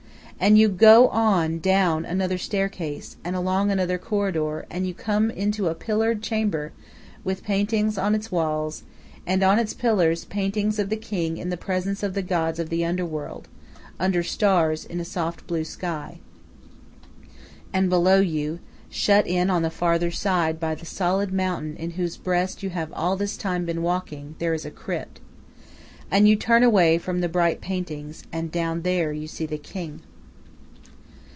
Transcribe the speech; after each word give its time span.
And 0.43 0.57
you 0.57 0.69
go 0.69 1.07
on 1.09 1.59
down 1.59 2.03
another 2.03 2.39
staircase, 2.39 3.15
and 3.23 3.35
along 3.35 3.69
another 3.69 3.99
corridor, 3.99 4.65
and 4.71 4.87
you 4.87 4.93
come 4.95 5.29
into 5.29 5.67
a 5.67 5.75
pillared 5.75 6.23
chamber, 6.23 6.71
with 7.23 7.43
paintings 7.43 7.95
on 7.95 8.15
its 8.15 8.31
walls, 8.31 8.81
and 9.27 9.43
on 9.43 9.59
its 9.59 9.75
pillars, 9.75 10.25
paintings 10.25 10.79
of 10.79 10.89
the 10.89 10.97
king 10.97 11.37
in 11.37 11.49
the 11.51 11.57
presence 11.57 12.01
of 12.01 12.15
the 12.15 12.23
gods 12.23 12.57
of 12.57 12.69
the 12.69 12.83
underworld, 12.83 13.49
under 13.99 14.23
stars 14.23 14.83
in 14.83 14.99
a 14.99 15.05
soft 15.05 15.45
blue 15.45 15.63
sky. 15.63 16.17
And 17.71 17.87
below 17.87 18.19
you, 18.19 18.61
shut 18.89 19.27
in 19.27 19.51
on 19.51 19.61
the 19.61 19.69
farther 19.69 20.09
side 20.09 20.59
by 20.59 20.73
the 20.73 20.87
solid 20.87 21.31
mountain 21.31 21.75
in 21.77 21.91
whose 21.91 22.17
breast 22.17 22.63
you 22.63 22.71
have 22.71 22.91
all 22.93 23.15
this 23.15 23.37
time 23.37 23.63
been 23.63 23.83
walking, 23.83 24.33
there 24.39 24.55
is 24.55 24.65
a 24.65 24.71
crypt. 24.71 25.21
And 26.09 26.27
you 26.27 26.35
turn 26.35 26.63
away 26.63 26.97
from 26.97 27.21
the 27.21 27.29
bright 27.29 27.61
paintings, 27.61 28.23
and 28.31 28.51
down 28.51 28.81
there 28.81 29.13
you 29.13 29.27
see 29.27 29.45
the 29.45 29.59
king. 29.59 30.01